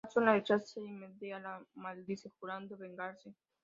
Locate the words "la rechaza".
0.25-0.79